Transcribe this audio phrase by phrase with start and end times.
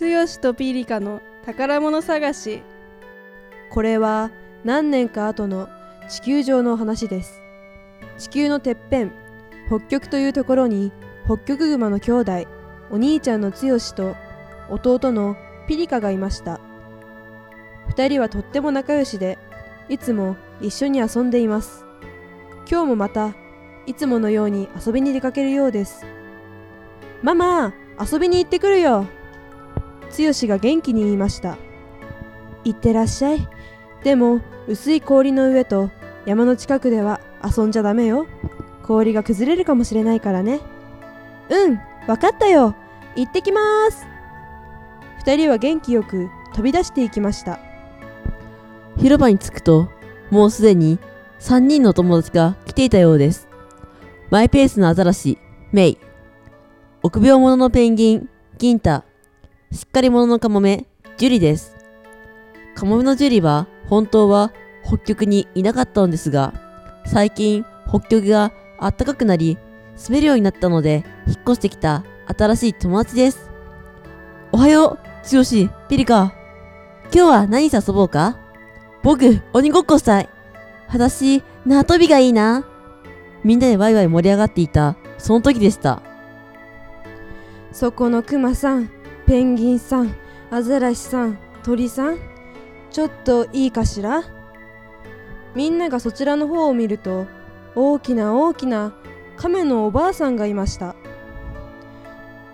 [0.00, 2.62] 剛とピリカの宝物探し。
[3.68, 4.30] これは
[4.62, 5.68] 何年か後の
[6.08, 7.42] 地球上の話です。
[8.16, 9.12] 地球のてっぺん
[9.66, 10.92] 北極というところに
[11.24, 12.46] 北極熊の兄弟
[12.92, 14.14] お兄ちゃんの剛と
[14.70, 16.60] 弟のピリカがいました。
[17.88, 19.36] 二人はとっても仲良しで
[19.88, 21.84] いつも一緒に遊んでいます。
[22.70, 23.34] 今日もまた
[23.86, 26.04] いつものように遊びに出かけるようです
[27.22, 29.06] ママ遊びに行ってくるよ。
[30.16, 31.58] 剛が元気に言いました
[32.64, 33.48] 行ってらっしゃい
[34.04, 35.90] でも薄い氷の上と
[36.26, 38.26] 山の近くでは遊んじゃダメよ
[38.82, 40.60] 氷が崩れるかもしれないからね
[41.50, 42.74] うんわかったよ
[43.16, 44.06] 行ってきます
[45.18, 47.60] 二人は元気よく飛び出していきました
[48.98, 49.88] 広場に着くと、
[50.30, 50.98] もうすでに
[51.38, 53.48] 3人の友達が来ていたようです。
[54.30, 55.38] マイペースなアザラシ、
[55.72, 55.98] メイ。
[57.02, 59.04] 臆病者のペンギン、ギンタ。
[59.70, 60.86] しっかり者のカモメ、
[61.18, 61.76] ジュリです。
[62.74, 64.50] カモメのジュリは本当は
[64.82, 66.54] 北極にいなかったのですが、
[67.04, 69.58] 最近北極が暖かくなり、
[69.94, 72.02] 住めるようになったので、引っ越してきた
[72.38, 73.50] 新しい友達です。
[74.52, 74.98] おはよう、
[75.30, 76.32] 剛、ピリカ。
[77.12, 78.38] 今日は何遊ぼうか？
[79.02, 80.30] 僕、鬼ごっこしたい。
[80.88, 82.66] 私、縄跳びがいいな。
[83.44, 86.00] みんなでワイワイ盛り上がっていた、その時でした。
[87.70, 88.90] そこのクマさん
[89.28, 90.16] ペンギンさん
[90.50, 92.18] アザラシさん鳥さん
[92.90, 94.22] ちょっといいかしら？
[95.54, 97.26] みんながそちらの方を見ると
[97.74, 98.94] 大きな大きな
[99.36, 100.96] 亀のおばあさんがいました。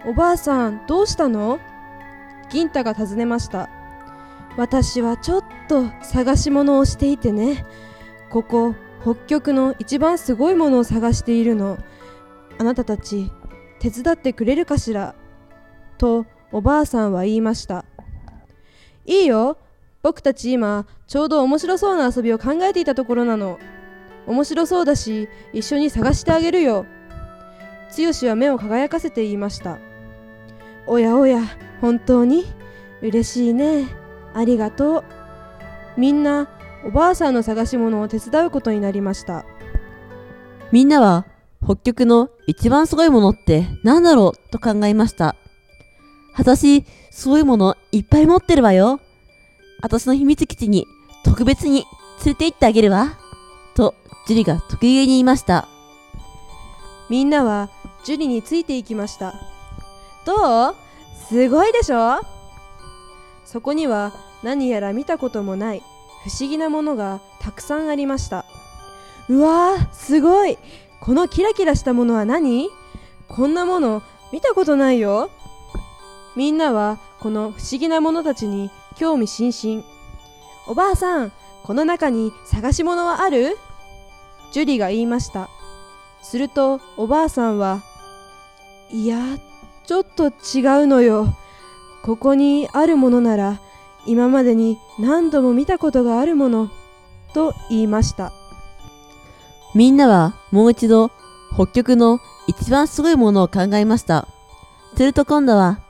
[0.04, 1.60] おばあさんどうしたの？
[2.50, 3.70] 銀太が尋ねました。
[4.56, 7.64] 私はちょっと探し物をしていてね。
[8.30, 11.78] ここ北極の一番すごいものを探しているの。
[12.58, 13.30] あなたたち
[13.78, 15.14] 手伝ってくれるかしら？
[15.98, 17.84] とおばあさんは言いました。
[19.06, 19.58] いいよ。
[20.04, 23.58] 僕たち今ちょうど面白そうな遊びを考えていたところなの。
[24.28, 26.86] 面白そうだし一緒に探してあげるよ。
[27.98, 29.78] 剛は目を輝かせて言いました。
[30.86, 31.40] おやおや
[31.80, 32.44] 本当に？
[33.02, 33.88] 嬉しいね。
[34.32, 35.04] ありがとう。
[35.96, 36.48] みんな
[36.86, 39.44] おばあさんの探し物を手伝うことになりました。
[40.70, 41.26] みんなは
[41.64, 44.50] 北極の一番すごいものって何だろう？
[44.52, 45.34] と考えました。
[46.36, 49.00] 私、すごいものいっぱい持ってるわよ。
[49.82, 50.86] 私の秘密基地に
[51.24, 51.84] 特別に
[52.24, 53.18] 連れて行ってあげるわ。
[53.74, 53.94] と、
[54.26, 55.68] ジュリが得意げに言いました。
[57.10, 57.70] みんなは
[58.04, 59.34] ジュリについていきました。
[60.24, 60.74] どう？
[61.28, 62.20] すごいでしょ？
[63.44, 64.12] そこには
[64.42, 65.82] 何やら見たこともない
[66.24, 68.46] 不思議なものがたくさんありました。
[69.28, 70.58] うわーすごい。
[71.00, 72.70] このキラキラしたものは何？
[73.28, 74.02] こんなもの
[74.32, 75.30] 見たことないよ
[76.36, 79.84] みんなはこの不思議なものたちに興味津々。
[80.66, 83.56] おばあさんこの中に探し物はある？
[84.52, 85.48] ジュリが言いました。
[86.22, 87.82] するとおばあさんは
[88.90, 89.18] いや
[89.86, 90.30] ちょっと違
[90.82, 91.36] うのよ。
[92.02, 93.60] ここにあるものなら
[94.06, 96.70] 今までに何度も見たことがあるもの。
[97.32, 98.32] と言いました。
[99.74, 101.10] みんなはもう一度
[101.54, 104.28] 北極の一番すごいものを考えました。
[104.96, 105.80] すると今度は、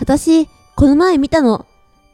[0.00, 1.66] 私、この前見たの。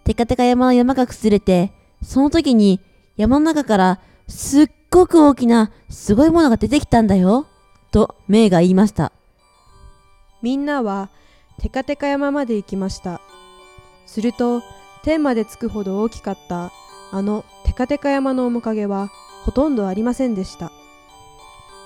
[0.05, 1.73] テカテカ山の山が崩れて、
[2.03, 2.81] その時に
[3.17, 7.47] 山の中からすっごく大きなすごいものが出てきたんだよ。
[7.91, 9.13] とメイが言いました。
[10.45, 11.09] みんなは
[11.59, 13.23] テカテカ山まで行きました
[14.05, 14.63] すると
[15.03, 16.71] 天まで着くほど大きかった
[17.13, 19.09] あのテカテカ山の面影は
[19.45, 20.71] ほとんどありませんでした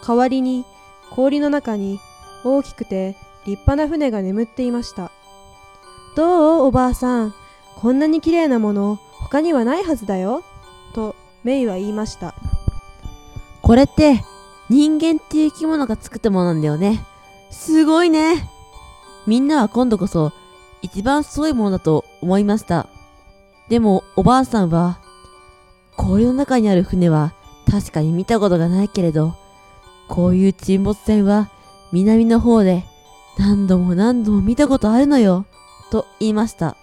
[0.04, 0.64] 代わりに
[1.10, 2.00] 氷の中に
[2.42, 3.16] 大きくて
[3.46, 5.12] 立派な船が眠っていました
[6.18, 7.34] どうおばあさん
[7.76, 10.42] こんなに綺麗なもの他にはないはずだよ
[10.92, 11.14] と
[11.44, 12.34] メイは言いました
[13.62, 14.24] これって
[14.68, 17.04] 人間っていう生き物が作ったものなんだよね。
[17.50, 18.50] すごいね。
[19.26, 20.32] みんなは今度こそ
[20.82, 22.88] 一番すごいものだと思いました。
[23.68, 24.98] でもおばあさんは
[25.96, 27.32] 氷の中にある船は
[27.70, 29.36] 確かに見たことがないけれど
[30.08, 31.50] こういう沈没船は
[31.92, 32.84] 南の方で
[33.38, 35.46] 何度も何度も見たことあるのよ
[35.90, 36.76] と言いました。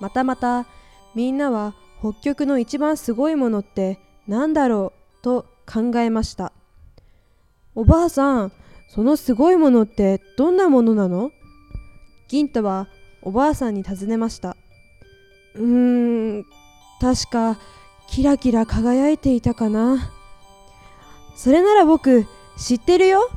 [0.00, 0.66] またまた
[1.14, 3.98] みんなは北極の一番すごいものって
[4.28, 6.52] 何だろうと考えました。
[7.74, 8.52] おばあさん
[8.88, 11.30] そのすごいものってどんなものなの？
[12.28, 12.88] 銀太は
[13.22, 14.56] おばあさんに尋ねました。
[15.54, 16.44] うーん
[17.00, 17.58] 確か
[18.08, 20.12] キラキラ輝いていたかな。
[21.34, 22.26] それなら僕
[22.58, 23.28] 知ってるよ。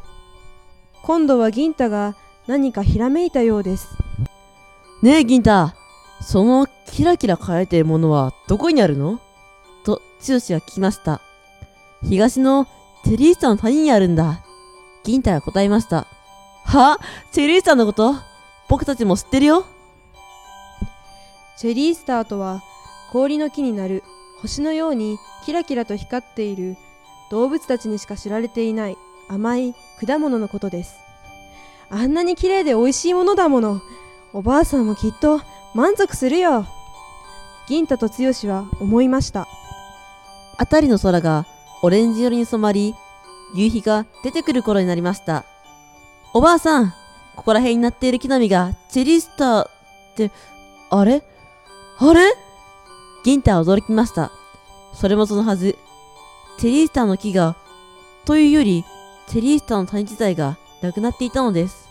[1.03, 2.15] 今度は銀太が
[2.47, 3.87] 何かひらめいたようです。
[5.01, 5.73] ねえ銀太。
[6.21, 9.21] そのキラキラ輝いているものはどこにあるの？
[9.85, 11.21] と剛が聞きました。
[12.03, 12.67] 東の
[13.05, 14.43] チェリースターの谷にあるんだ。
[15.05, 16.05] 銀太が答えました。
[16.65, 16.99] は？
[17.31, 18.15] チェリースターのこと？
[18.67, 19.65] 僕たちも知ってるよ。
[21.57, 22.61] チェリースターとは
[23.13, 24.03] 氷の木になる
[24.41, 26.75] 星のようにキラキラと光っている
[27.31, 28.97] 動物たちにしか知られていない
[29.29, 29.73] 甘い
[30.05, 30.97] 果物のことです。
[31.89, 33.81] あんなに綺麗で美味しいものだもの。
[34.31, 35.41] おばあさんもきっと
[35.73, 36.65] 満足するよ。
[37.67, 39.47] 銀太と剛は思いました。
[40.57, 41.45] 辺りの空が
[41.81, 42.93] オレンジ色に染まり
[43.55, 45.45] 夕日が出てくる頃になりました。
[46.33, 46.93] おばあさん
[47.35, 49.69] ここら辺になっている木の実がチェリースターっ
[50.15, 50.31] て
[50.91, 51.23] あれ？
[51.99, 52.21] あれ？
[53.23, 54.31] 銀太は驚きました。
[54.93, 55.75] それもそのはず。
[56.59, 57.55] チェリースターの木が
[58.25, 58.83] というより
[59.27, 61.87] チェリースターの谷自体がなくなっていたのです。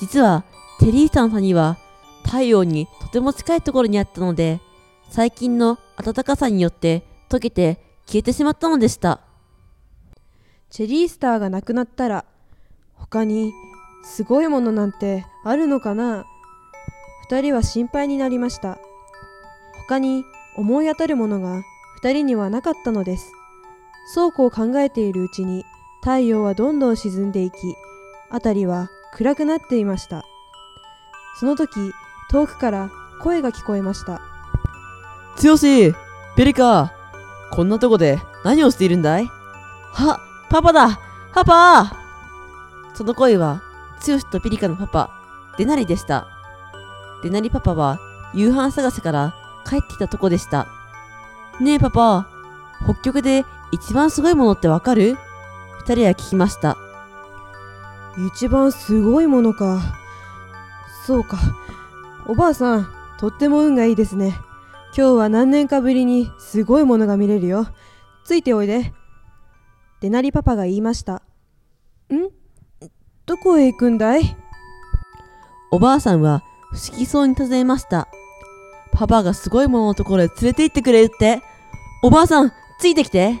[0.00, 0.44] 実は
[0.78, 1.78] チェリースターの谷は
[2.24, 4.60] 太陽にとても近いところにあったので
[5.10, 9.20] 最近の暖かさによって溶けて消えてしまったのでした。
[10.70, 12.24] チェリースターがなくなったら
[12.94, 13.52] 他に
[14.04, 16.24] すごいものなんてあるのかな？
[17.28, 18.78] 二人は心配になりました。
[19.88, 20.24] 他に
[20.56, 21.62] 思い当たるものが
[22.02, 23.32] 二人にはなかったのです。
[24.12, 25.64] そうこう考えているうちに
[26.00, 27.56] 太陽はどんどん沈んでいき
[28.30, 30.24] 辺りは暗くなっていました。
[31.38, 31.92] その時
[32.30, 32.90] 遠くから
[33.20, 34.20] 声が聞こえました
[35.42, 35.56] 剛
[36.36, 36.92] ペリカ
[37.50, 39.26] こんなとこで何をしているんだい？
[39.92, 41.00] は、パパだ
[41.32, 41.96] パパ
[42.94, 43.62] その声は、
[44.06, 45.10] 剛とピリカのパパ、
[45.58, 46.26] デナリでした。
[47.22, 47.98] デナリパパは、
[48.34, 49.34] 夕飯探しから
[49.68, 50.66] 帰ってきたとこでした。
[51.60, 52.28] ねえパパ、
[52.84, 55.16] 北極で一番すごいものってわかる？
[55.86, 56.76] 二人は聞きました。
[58.28, 59.80] 一番すごいものか
[61.06, 61.38] そうか
[62.26, 62.88] おばあさん
[63.18, 64.34] とっても運がいいですね
[64.96, 67.68] 今日は何年かぶりにすごいものが見れるよ
[68.24, 68.92] ついておいで
[70.00, 71.22] デナリパパが言いました
[72.12, 72.28] ん？
[73.24, 74.36] どこへ行くんだい？
[75.70, 76.42] おばあさんは
[76.72, 78.08] 不思議そうに尋ねました。
[78.92, 81.42] パパがすごいもののところへ連れて行ってくれるって。
[82.02, 83.40] おばあさん、ついてきて。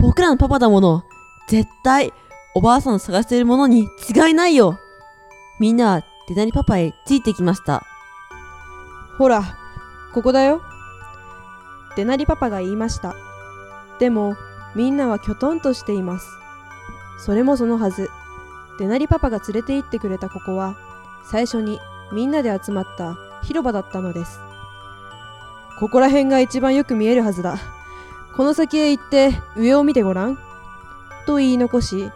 [0.00, 1.02] 僕らのパパだもの。
[1.48, 2.12] 絶対、
[2.54, 4.78] おばあさんの探しているものに違いないよ。
[5.58, 7.84] みんなはデナリパパへついてきました。
[9.18, 9.42] ほら
[10.12, 10.62] ここだよ。
[11.96, 13.14] デナリパパが言いました。
[13.98, 14.36] でも
[14.74, 16.28] みんなはきょとんとしています。
[17.18, 18.08] それもそのはず。
[18.78, 20.76] デナリパパが連れて行ってくれたここは
[21.30, 21.78] 最初に
[22.12, 24.40] みんなで集まった広場だったのです。
[25.78, 27.58] ここら辺が一番よく見えるはずだ。
[28.36, 30.38] この先へ行って上を見てごらん。
[31.26, 32.10] と言い残し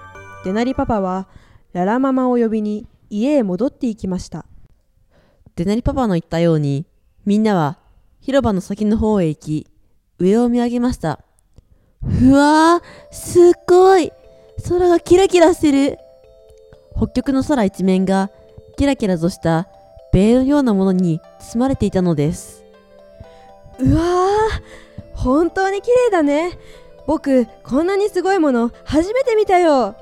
[0.44, 1.26] デナリパパは
[1.72, 4.46] ララママを呼びに家へ戻っていきました
[5.58, 6.86] デナリパパの言ったように、
[7.26, 7.78] みんなは
[8.20, 9.66] 広場の先の方へ行き、
[10.20, 11.18] 上を見上げました。
[12.00, 14.12] うわー、すっごい
[14.68, 15.98] 空がキラキラしてる
[16.96, 18.30] 北極の空一面が
[18.76, 19.66] キラキラとした
[20.12, 22.62] ベールのようなものに包まれていたのです。
[23.80, 26.56] うわー本当に綺麗だね
[27.08, 29.96] 僕こんなにすごいもの初めて見たよ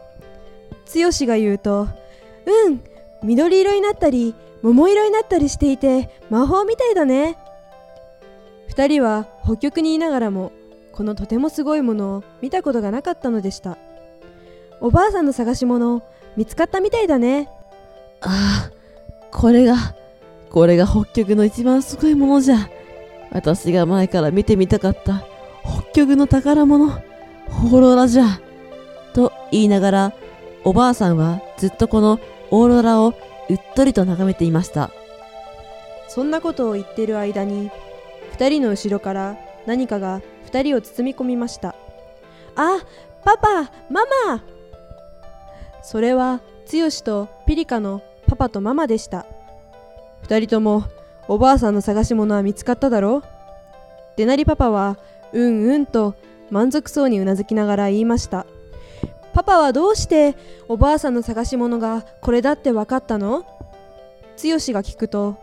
[0.94, 1.88] 剛が言うと
[2.44, 7.36] うん緑色になったり桃色になったりしていて魔法みたいだね
[8.69, 10.52] 二人は北極にいながらも
[10.93, 13.79] このとてもすごいものを見たことがなかったのでした
[14.81, 16.02] おばあさんの探し物
[16.36, 17.48] 見つかったみたいだね
[18.20, 18.70] ああ、
[19.31, 19.76] これが、
[20.50, 22.69] これが北極の一番すごいものじゃ。
[23.31, 25.24] 私が前から見てみたかった
[25.64, 28.41] 北極の宝物、オーロラじゃ。
[29.12, 30.12] と言いながら、
[30.64, 32.19] おばあさんはずっとこの
[32.50, 33.15] オーロラを
[33.48, 34.91] うっとりと眺めていました。
[36.08, 37.70] そんなことを言っている間に
[38.32, 39.36] 二人の後ろから
[39.67, 41.74] 何かが二人を包み込みました。
[42.55, 42.79] あ
[43.24, 44.43] パパママ。
[45.82, 46.41] それは
[46.72, 49.26] 剛とピリカのパパとママでした。
[50.22, 50.84] 二人とも
[51.29, 53.22] おばあさんの探し物は見つかっただろう。
[54.17, 54.98] デナリパパは
[55.32, 56.15] うんうんと
[56.50, 58.46] 満足そうにうなずきながら言いました
[59.36, 60.34] パパはどうして
[60.66, 63.43] おばあさんの探し物がこれだって分かったの？
[63.43, 63.44] 剛
[64.38, 65.36] が聞くと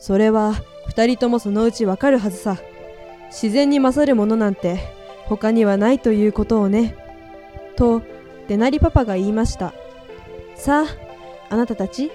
[0.00, 0.54] それは
[0.88, 2.58] 二人ともそのうちわかるはずさ。
[3.26, 4.80] 自然に勝るものなんて
[5.26, 6.96] 他にはないということをね。
[7.76, 8.02] と
[8.48, 9.72] デナリパパが言いました。
[10.56, 12.10] さああなたたち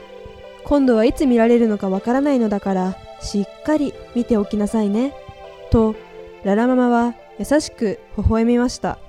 [0.65, 5.15] 今度はいつ見られるのかわからないのだからしっかり見ておきなさいね。
[5.71, 5.95] と
[6.43, 8.99] ララママは優しく微笑みました。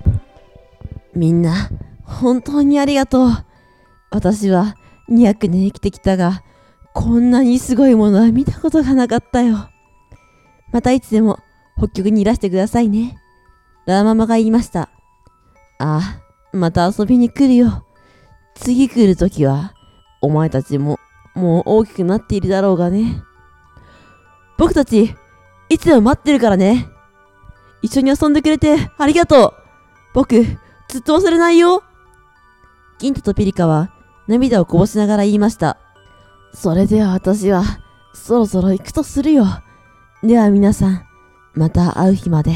[1.13, 1.69] みんな、
[2.09, 3.29] 本当にありがとう。
[4.09, 4.75] 私は
[5.09, 6.43] 200年生きてきたが、
[6.93, 9.69] こんなにすごいものは見たことがなかったよ。
[10.71, 11.39] またいつでも
[11.77, 13.17] 北極にいらしてくださいね。
[13.85, 14.89] ラーママが言いました。
[15.77, 16.19] あ
[16.53, 17.85] あ、また遊びに来るよ。
[18.55, 19.73] 次来るときは、
[20.21, 20.99] お前たちも
[21.35, 23.21] もう大きくなっているだろうがね。
[24.57, 25.15] 僕たち、
[25.69, 26.87] いつでも待ってるからね。
[27.81, 29.53] 一緒に遊んでくれてありがとう。
[30.13, 30.43] 僕、
[30.89, 31.83] ずっと忘れないよ。
[32.99, 33.91] 銀太とピリカは
[34.27, 35.77] 涙をこぼしながら言いました。
[36.53, 37.63] それでは私は、
[38.13, 39.45] そろそろ行くとするよ。
[40.21, 41.05] では皆さん、
[41.53, 42.53] また会う日まで。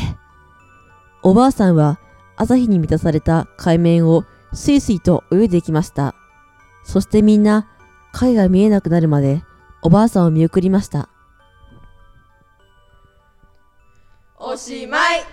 [1.24, 2.00] おばあさんは
[2.36, 6.14] 朝日に満たされた海面をスイスイと泳いでいきました。
[6.84, 7.68] そしてみんな、
[8.12, 9.44] 影が見えなくなるまで、
[9.82, 11.10] おばあさんを見送りました。
[14.38, 15.33] おしまい